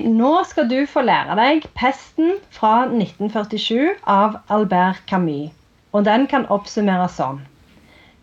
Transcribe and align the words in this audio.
Nå 0.00 0.32
skal 0.48 0.68
du 0.70 0.86
få 0.88 1.02
lære 1.04 1.36
deg 1.36 1.64
'Pesten' 1.76 2.38
fra 2.50 2.86
1947 2.88 3.96
av 4.08 4.38
Albert 4.48 5.02
Camus. 5.06 5.52
Og 5.92 6.04
den 6.06 6.26
kan 6.30 6.46
oppsummeres 6.48 7.18
sånn. 7.18 7.40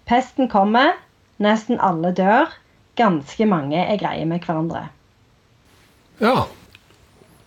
Pesten 0.08 0.48
kommer, 0.48 0.96
nesten 1.44 1.82
alle 1.84 2.14
dør, 2.16 2.48
ganske 2.96 3.46
mange 3.46 3.78
er 3.78 4.00
greie 4.00 4.26
med 4.26 4.46
hverandre. 4.46 4.88
Ja. 6.24 6.48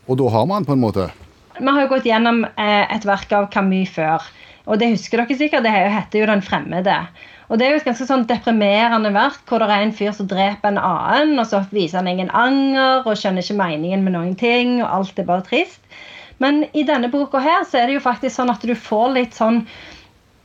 Og 0.06 0.19
da 0.21 0.29
har 0.29 0.47
man 0.47 0.65
på 0.65 0.76
en 0.76 0.85
måte 0.85 1.10
Vi 1.58 1.67
har 1.67 1.81
jo 1.83 1.88
gått 1.90 2.06
gjennom 2.06 2.44
eh, 2.44 2.87
et 2.94 3.04
verk 3.04 3.33
av 3.33 3.51
Camus 3.51 3.90
før. 3.97 4.22
Og 4.71 4.78
det 4.78 4.92
husker 4.92 5.18
dere 5.18 5.37
sikkert, 5.37 5.66
det 5.66 5.74
heter 5.74 6.21
jo 6.21 6.26
'Den 6.30 6.42
fremmede'. 6.46 7.06
Og 7.50 7.58
Det 7.58 7.66
er 7.66 7.70
jo 7.70 7.76
et 7.80 7.84
ganske 7.84 8.06
sånn 8.06 8.26
deprimerende 8.30 9.10
verk 9.10 9.42
hvor 9.48 9.58
det 9.58 9.70
er 9.74 9.82
en 9.82 9.92
fyr 9.92 10.12
som 10.14 10.28
dreper 10.30 10.69
en 10.70 10.78
annen, 10.78 11.38
og 11.42 11.46
så 11.50 11.64
viser 11.74 11.98
han 11.98 12.06
ingen 12.06 12.30
anger 12.30 13.02
og 13.02 13.16
skjønner 13.19 13.42
ikke 13.42 13.58
meningen 13.58 14.04
med 14.06 14.14
noen 14.14 14.37
ting, 14.38 14.76
og 14.84 14.90
alt 15.01 15.19
er 15.19 15.26
bare 15.26 15.42
trist. 15.42 15.80
Men 16.38 16.64
i 16.73 16.84
denne 16.87 17.11
boka 17.11 17.41
her 17.42 17.64
så 17.66 17.80
er 17.80 17.88
det 17.88 17.97
jo 17.98 18.05
faktisk 18.05 18.37
sånn 18.37 18.52
at 18.52 18.62
du 18.62 18.75
får 18.78 19.11
litt 19.16 19.34
sånn 19.34 19.64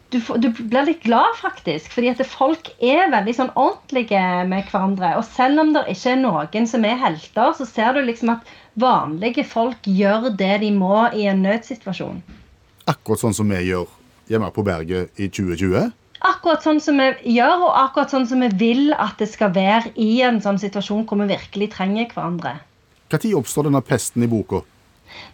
du, 0.09 0.17
får, 0.21 0.38
du 0.41 0.49
blir 0.49 0.88
litt 0.88 1.03
glad, 1.03 1.38
faktisk. 1.38 1.91
Fordi 1.91 2.09
at 2.09 2.23
folk 2.30 2.69
er 2.80 3.11
veldig 3.11 3.35
sånn 3.35 3.52
ordentlige 3.53 4.21
med 4.47 4.66
hverandre. 4.71 5.16
Og 5.19 5.25
selv 5.27 5.61
om 5.61 5.73
det 5.75 5.83
ikke 5.91 6.13
er 6.13 6.21
noen 6.21 6.69
som 6.69 6.85
er 6.88 6.97
helter, 7.02 7.53
så 7.57 7.67
ser 7.67 7.94
du 7.94 8.02
liksom 8.05 8.33
at 8.35 8.53
vanlige 8.80 9.45
folk 9.49 9.77
gjør 9.85 10.31
det 10.38 10.61
de 10.63 10.71
må 10.71 11.05
i 11.13 11.27
en 11.30 11.45
nødsituasjon. 11.45 12.23
akkurat 12.85 13.19
sånn 13.19 13.33
som 13.33 13.49
vi 13.49 13.63
gjør 13.66 13.89
hjemme 14.31 14.52
på 14.53 14.65
berget 14.65 15.21
i 15.21 15.29
2020. 15.29 15.91
Akkurat 16.25 16.63
sånn 16.66 16.79
som 16.81 16.97
vi 17.02 17.35
gjør, 17.35 17.67
og 17.67 17.73
akkurat 17.83 18.13
sånn 18.13 18.27
som 18.29 18.41
vi 18.41 18.49
vil 18.57 18.93
at 18.97 19.20
det 19.21 19.27
skal 19.29 19.52
være 19.55 19.91
i 19.99 20.21
en 20.25 20.39
sånn 20.41 20.61
situasjon 20.61 21.03
hvor 21.05 21.20
vi 21.21 21.33
virkelig 21.35 21.73
trenger 21.75 22.07
hverandre. 22.13 22.55
Når 23.13 23.27
oppstår 23.38 23.67
denne 23.67 23.83
pesten 23.85 24.25
i 24.25 24.30
boka? 24.31 24.63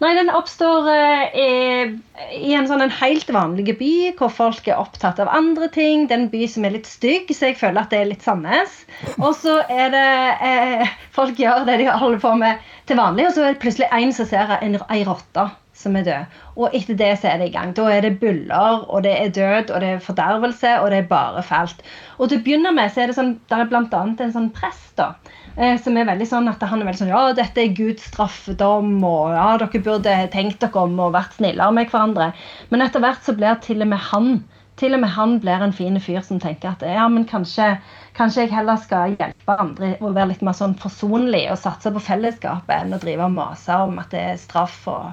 Nei, 0.02 0.12
Den 0.14 0.30
oppstår 0.30 0.88
eh, 0.92 1.94
i, 2.36 2.52
en 2.54 2.68
sånn 2.68 2.84
en 2.84 2.94
helt 3.00 3.30
vanlig 3.32 3.76
by 3.78 3.92
hvor 4.18 4.32
folk 4.34 4.68
er 4.68 4.80
opptatt 4.80 5.20
av 5.22 5.30
andre 5.32 5.68
ting. 5.72 6.06
Det 6.06 6.16
er 6.16 6.22
en 6.24 6.30
by 6.32 6.44
som 6.50 6.66
er 6.66 6.76
litt 6.76 6.90
stygg, 6.90 7.32
så 7.34 7.50
jeg 7.50 7.58
føler 7.60 7.82
at 7.82 7.94
det 7.94 8.02
er 8.02 8.10
litt 8.10 8.26
Sandnes. 8.26 8.82
Og 9.16 9.32
så 9.38 9.60
er 9.72 9.92
det 9.94 10.06
eh, 10.44 10.92
Folk 11.16 11.40
gjør 11.40 11.66
det 11.68 11.80
de 11.82 11.88
holder 11.88 12.22
på 12.22 12.34
med 12.40 12.70
til 12.88 12.98
vanlig, 13.00 13.28
og 13.28 13.34
så 13.36 13.46
er 13.46 13.54
det 13.54 13.62
plutselig 13.62 13.90
en 13.92 14.14
som 14.16 14.28
ser 14.28 14.54
en, 14.58 14.78
ei 14.92 15.02
rotte 15.08 15.48
som 15.76 15.96
er 15.96 16.06
død. 16.06 16.38
Og 16.56 16.74
etter 16.76 16.98
det 16.98 17.10
så 17.20 17.30
er 17.30 17.40
det 17.40 17.48
i 17.50 17.54
gang. 17.54 17.72
Da 17.76 17.88
er 17.90 18.04
det 18.04 18.18
byller, 18.20 18.84
og 18.88 19.04
det 19.06 19.12
er 19.18 19.34
død, 19.34 19.72
og 19.72 19.80
det 19.84 19.90
er 19.94 20.04
fordervelse, 20.04 20.74
og 20.80 20.90
det 20.92 21.02
er 21.02 21.10
bare 21.10 21.44
fælt. 21.46 21.82
Og 22.18 22.28
til 22.28 22.40
å 22.40 22.44
begynne 22.44 22.74
med 22.76 22.92
så 22.92 23.02
er 23.02 23.12
det 23.12 23.18
sånn, 23.18 23.34
der 23.50 23.64
er 23.64 23.76
annet 23.80 24.20
en 24.20 24.34
sånn 24.36 24.50
prest 24.54 24.94
da, 25.00 25.12
eh, 25.56 25.78
som 25.80 25.96
er 25.96 26.08
veldig 26.08 26.28
sånn 26.28 26.50
at 26.52 26.62
han 26.62 26.82
er 26.82 26.90
veldig 26.90 27.02
sånn 27.02 27.12
Ja, 27.12 27.24
dette 27.36 27.64
er 27.64 27.76
Guds 27.76 28.06
straffedom, 28.12 28.94
og 29.08 29.32
ja, 29.34 29.48
dere 29.62 29.84
burde 29.84 30.16
tenkt 30.34 30.60
dere 30.62 30.86
om 30.86 30.98
og 31.00 31.14
vært 31.16 31.38
snillere 31.38 31.72
med 31.72 31.92
hverandre. 31.92 32.32
Men 32.70 32.84
etter 32.84 33.04
hvert 33.04 33.24
så 33.24 33.36
blir 33.36 33.60
til 33.64 33.84
og 33.84 33.94
med 33.94 34.10
han 34.12 34.34
til 34.80 34.96
og 34.96 35.02
med 35.02 35.12
han 35.14 35.34
blir 35.40 35.62
en 35.62 35.74
fin 35.76 35.98
fyr 36.00 36.22
som 36.26 36.40
tenker 36.40 36.72
at 36.72 36.84
ja, 36.86 37.04
men 37.12 37.26
kanskje, 37.28 37.76
kanskje 38.16 38.46
jeg 38.46 38.54
heller 38.54 38.80
skal 38.80 39.12
hjelpe 39.18 39.56
andre 39.60 39.92
og 40.00 40.14
være 40.16 40.32
litt 40.32 40.44
mer 40.46 40.56
sånn 40.56 40.74
forsonlig 40.80 41.44
og 41.52 41.60
satse 41.60 41.92
på 41.92 42.02
fellesskapet 42.02 42.72
enn 42.78 42.96
å 42.96 43.00
drive 43.02 43.28
og 43.28 43.36
mase 43.36 43.76
om 43.84 44.00
at 44.02 44.10
det 44.14 44.24
er 44.32 44.40
straff 44.40 44.80
og, 44.90 45.12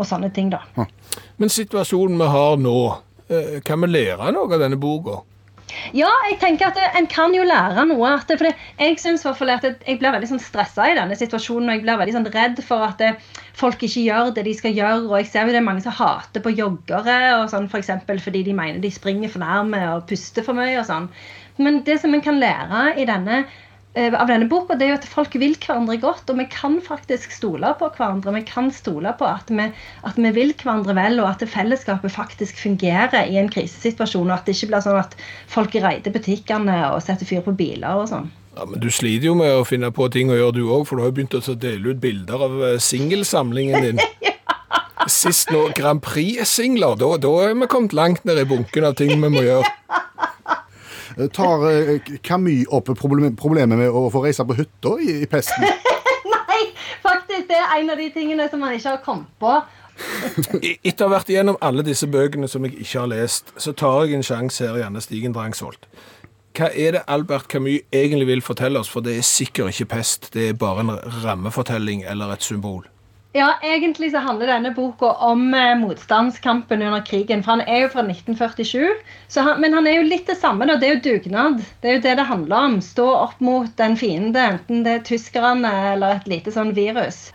og 0.00 0.08
sånne 0.08 0.32
ting, 0.34 0.50
da. 0.52 0.62
Men 1.40 1.52
situasjonen 1.52 2.20
vi 2.20 2.30
har 2.34 2.56
nå, 2.60 2.78
eh, 3.28 3.58
kan 3.64 3.84
vi 3.84 3.92
lære 3.92 4.32
noe 4.34 4.48
av 4.48 4.64
denne 4.64 4.80
boka? 4.80 5.20
Ja, 5.94 6.10
jeg 6.28 6.38
tenker 6.42 6.70
at 6.70 6.96
en 6.98 7.06
kan 7.10 7.34
jo 7.34 7.44
lære 7.46 7.84
noe. 7.90 8.12
At 8.16 8.30
for 8.30 8.48
det, 8.48 8.54
jeg 8.78 8.98
fall 9.38 9.52
at 9.54 9.66
jeg 9.66 9.98
blir 10.00 10.14
veldig 10.14 10.30
sånn 10.32 10.42
stressa 10.42 10.88
i 10.90 10.96
denne 10.98 11.16
situasjonen. 11.18 11.68
Og 11.68 11.76
jeg 11.76 11.84
blir 11.84 12.00
veldig 12.00 12.16
sånn 12.16 12.28
redd 12.34 12.62
for 12.66 12.86
at 12.86 12.98
det, 13.02 13.12
folk 13.58 13.82
ikke 13.86 14.04
gjør 14.06 14.34
det 14.36 14.46
de 14.48 14.56
skal 14.56 14.76
gjøre. 14.76 15.06
Og 15.08 15.16
jeg 15.20 15.30
ser 15.30 15.46
jo 15.46 15.54
det 15.54 15.62
er 15.62 15.68
mange 15.68 15.84
som 15.86 15.96
hater 15.96 16.44
på 16.44 16.54
joggere 16.56 17.18
og 17.38 17.48
sånn, 17.52 17.70
for 17.70 17.82
eksempel, 17.82 18.22
fordi 18.22 18.44
de 18.50 18.56
mener 18.56 18.82
de 18.82 18.92
springer 18.94 19.32
for 19.32 19.44
nærme 19.44 19.82
og 19.94 20.06
puster 20.10 20.46
for 20.46 20.58
mye. 20.58 20.76
og 20.80 20.86
sånn. 20.90 21.10
Men 21.60 21.82
det 21.86 22.00
som 22.00 22.14
en 22.14 22.24
kan 22.24 22.40
lære 22.40 22.94
i 23.00 23.06
denne, 23.08 23.44
eh, 23.44 23.58
av 23.98 24.28
denne 24.30 24.46
boka, 24.46 24.76
det 24.78 24.86
er 24.86 24.92
jo 24.92 24.98
at 25.00 25.06
folk 25.10 25.32
vil 25.40 25.56
hverandre 25.58 25.96
godt. 25.98 26.30
Og 26.30 26.38
vi 26.38 26.46
kan 26.52 26.78
faktisk 26.84 27.32
stole 27.34 27.72
på 27.78 27.88
hverandre. 27.96 28.34
Vi 28.38 28.44
kan 28.46 28.70
stole 28.74 29.12
på 29.18 29.26
at 29.26 29.50
vi, 29.50 29.66
at 30.06 30.18
vi 30.18 30.32
vil 30.36 30.52
hverandre 30.54 30.94
vel, 30.94 31.18
og 31.22 31.32
at 31.32 31.42
fellesskapet 31.50 32.14
faktisk 32.14 32.60
fungerer 32.60 33.26
i 33.26 33.38
en 33.40 33.50
krisesituasjon. 33.50 34.30
Og 34.30 34.36
at 34.36 34.46
det 34.46 34.54
ikke 34.56 34.70
blir 34.74 34.84
sånn 34.86 35.00
at 35.00 35.16
folk 35.50 35.74
reider 35.74 36.14
butikkene 36.14 36.78
og 36.92 37.02
setter 37.02 37.26
fyr 37.26 37.42
på 37.46 37.56
biler 37.58 38.02
og 38.02 38.10
sånn. 38.12 38.30
Ja, 38.56 38.66
men 38.66 38.80
Du 38.82 38.90
sliter 38.90 39.30
jo 39.30 39.36
med 39.38 39.52
å 39.58 39.66
finne 39.66 39.90
på 39.94 40.08
ting 40.12 40.30
å 40.30 40.38
gjøre, 40.38 40.58
du 40.58 40.64
òg, 40.68 40.86
for 40.86 40.98
du 40.98 41.04
har 41.04 41.12
jo 41.12 41.18
begynt 41.20 41.38
å 41.38 41.54
dele 41.54 41.94
ut 41.94 42.02
bilder 42.02 42.46
av 42.46 42.56
eh, 42.66 42.78
singelsamlingen 42.82 43.86
din. 43.86 44.02
Sist 45.10 45.50
nå 45.50 45.68
Grand 45.74 46.02
Prix-singler. 46.04 46.98
Da, 47.00 47.14
da 47.18 47.30
er 47.42 47.54
vi 47.58 47.70
kommet 47.70 47.94
langt 47.96 48.26
ned 48.28 48.38
i 48.38 48.46
bunken 48.46 48.86
av 48.86 48.98
ting 48.98 49.14
vi 49.16 49.30
må 49.32 49.42
gjøre. 49.42 49.70
Eh, 51.16 51.28
Tar 51.34 51.66
eh, 51.70 52.12
Camus 52.22 52.66
opp 52.68 52.90
problem, 52.98 53.34
problemet 53.36 53.78
med 53.78 53.90
å 53.90 54.06
få 54.12 54.24
reise 54.26 54.46
på 54.46 54.56
hytta 54.58 54.96
i, 55.02 55.20
i 55.24 55.28
pesten? 55.30 55.66
Nei, 56.34 56.62
faktisk, 57.02 57.48
det 57.50 57.58
er 57.58 57.76
en 57.78 57.92
av 57.94 58.00
de 58.00 58.08
tingene 58.14 58.48
som 58.50 58.62
man 58.62 58.76
ikke 58.76 58.96
har 58.96 59.04
kommet 59.04 59.32
på. 59.42 59.58
Etter 60.86 61.04
å 61.04 61.10
ha 61.10 61.16
vært 61.18 61.32
igjennom 61.32 61.58
alle 61.64 61.84
disse 61.84 62.08
bøkene 62.10 62.48
som 62.48 62.64
jeg 62.66 62.78
ikke 62.80 63.02
har 63.02 63.10
lest, 63.12 63.52
så 63.60 63.74
tar 63.76 64.06
jeg 64.06 64.20
en 64.20 64.26
sjanse 64.26 64.64
her 64.64 64.80
i 64.80 64.86
Anne 64.86 65.02
Stigen 65.04 65.36
Drangsvold. 65.36 65.84
Hva 66.56 66.70
er 66.74 66.96
det 66.96 67.04
Albert 67.06 67.46
Camus 67.48 67.84
egentlig 67.94 68.26
vil 68.26 68.42
fortelle 68.42 68.80
oss? 68.80 68.90
For 68.90 69.04
det 69.04 69.18
er 69.18 69.26
sikkert 69.26 69.74
ikke 69.74 69.92
pest, 69.94 70.32
det 70.34 70.48
er 70.50 70.58
bare 70.58 70.82
en 70.82 70.96
rammefortelling 71.24 72.02
eller 72.10 72.34
et 72.34 72.46
symbol. 72.46 72.88
Ja, 73.32 73.52
egentlig 73.62 74.08
så 74.10 74.18
handler 74.24 74.46
denne 74.50 74.72
boka 74.74 75.06
om 75.22 75.54
eh, 75.54 75.76
motstandskampen 75.78 76.82
under 76.82 77.04
krigen. 77.06 77.44
For 77.46 77.52
han 77.52 77.60
er 77.62 77.84
jo 77.84 77.90
fra 77.92 78.02
1947. 78.02 78.88
Så 79.30 79.44
han, 79.46 79.60
men 79.62 79.72
han 79.76 79.86
er 79.86 80.00
jo 80.00 80.08
litt 80.08 80.26
det 80.26 80.34
samme. 80.40 80.66
da, 80.66 80.74
Det 80.82 80.88
er 80.88 80.96
jo 80.96 81.04
dugnad. 81.04 81.60
Det 81.80 81.90
er 81.92 81.94
jo 81.94 82.02
det 82.08 82.16
det 82.18 82.26
handler 82.26 82.56
om. 82.66 82.80
Stå 82.82 83.06
opp 83.20 83.38
mot 83.40 83.80
en 83.86 83.94
fiende, 83.96 84.40
enten 84.56 84.82
det 84.82 84.96
er 84.96 85.04
tyskerne 85.12 85.70
eller 85.92 86.16
et 86.18 86.26
lite 86.26 86.50
sånn 86.50 86.74
virus. 86.74 87.28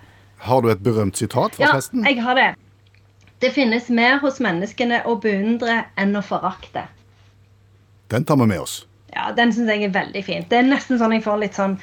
Har 0.44 0.62
du 0.62 0.70
et 0.74 0.84
berømt 0.84 1.16
sitat 1.16 1.56
fra 1.56 1.64
Ja, 1.70 1.72
pesten? 1.80 2.04
jeg 2.04 2.20
har 2.22 2.36
det. 2.36 2.50
Det 3.40 3.54
finnes 3.56 3.88
mer 3.90 4.20
hos 4.20 4.40
menneskene 4.44 5.00
å 5.08 5.16
beundre 5.22 5.86
enn 5.98 6.16
å 6.20 6.22
forakte. 6.24 6.90
Den 8.12 8.26
tar 8.28 8.36
vi 8.38 8.46
med 8.52 8.60
oss. 8.60 8.82
Ja, 9.16 9.32
Den 9.32 9.54
syns 9.56 9.70
jeg 9.72 9.84
er 9.88 9.96
veldig 9.96 10.24
fint. 10.28 10.50
Det 10.52 10.58
er 10.60 10.68
nesten 10.68 11.00
sånn 11.00 11.14
jeg 11.16 11.24
får 11.24 11.40
litt 11.40 11.56
sånn 11.56 11.78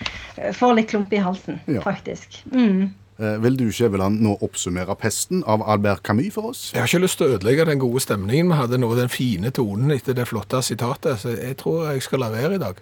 får 0.52 0.74
litt 0.76 0.90
klump 0.92 1.12
i 1.12 1.16
halsen, 1.24 1.60
Ja. 1.66 1.80
faktisk. 1.80 2.42
Mm. 2.52 2.92
Eh, 3.20 3.36
Vil 3.42 3.58
du, 3.60 3.66
Skjæveland, 3.72 4.22
nå 4.24 4.38
oppsummere 4.42 4.94
pesten 4.96 5.42
av 5.46 5.62
Albert 5.68 6.02
Camus 6.06 6.32
for 6.34 6.48
oss? 6.52 6.62
Jeg 6.72 6.80
har 6.80 6.88
ikke 6.88 7.02
lyst 7.04 7.20
til 7.20 7.28
å 7.28 7.36
ødelegge 7.36 7.66
den 7.68 7.82
gode 7.82 8.00
stemningen 8.00 8.48
vi 8.52 8.58
hadde 8.58 8.78
nå, 8.80 8.88
den 8.96 9.12
fine 9.12 9.52
tonen 9.54 9.92
etter 9.92 10.16
det 10.16 10.26
flotte 10.30 10.62
sitatet, 10.64 11.20
så 11.20 11.34
jeg 11.36 11.58
tror 11.60 11.90
jeg 11.92 12.02
skal 12.06 12.24
la 12.24 12.30
være 12.32 12.56
i 12.56 12.62
dag. 12.62 12.80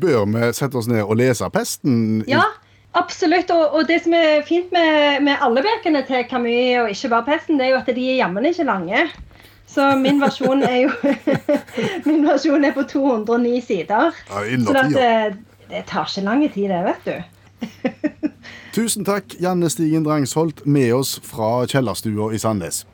Bør 0.00 0.28
vi 0.30 0.50
sette 0.54 0.78
oss 0.78 0.86
ned 0.90 1.02
og 1.02 1.16
lese 1.18 1.48
pesten? 1.50 2.20
Ja, 2.30 2.44
absolutt. 2.94 3.50
Og, 3.50 3.74
og 3.80 3.88
det 3.90 3.98
som 4.04 4.14
er 4.14 4.44
fint 4.46 4.70
med, 4.72 5.24
med 5.26 5.42
alle 5.42 5.64
bøkene 5.66 6.04
til 6.06 6.22
Camus, 6.30 6.78
og 6.84 6.92
ikke 6.94 7.10
bare 7.16 7.28
Pesten, 7.32 7.58
det 7.58 7.66
er 7.66 7.74
jo 7.74 7.80
at 7.82 7.90
de 7.96 8.06
er 8.12 8.20
jammen 8.22 8.46
ikke 8.46 8.68
lange. 8.68 9.02
Så 9.70 9.90
min 9.98 10.18
versjon 10.22 10.62
er 10.66 10.80
jo 10.84 10.90
Min 12.08 12.24
versjon 12.26 12.64
er 12.66 12.72
på 12.74 12.82
209 12.90 13.60
sider. 13.66 14.16
Ja, 14.30 14.40
Så 14.66 14.86
det, 14.94 15.10
det 15.70 15.84
tar 15.90 16.08
ikke 16.10 16.24
lang 16.26 16.42
tid, 16.50 16.70
det, 16.70 16.80
vet 16.88 17.06
du. 17.06 17.39
Tusen 18.70 19.02
takk, 19.02 19.34
Janne 19.42 19.66
Stigen 19.70 20.04
Drangsholt, 20.04 20.62
med 20.66 20.92
oss 20.94 21.16
fra 21.26 21.66
kjellerstua 21.66 22.28
i 22.30 22.38
Sandnes. 22.38 22.84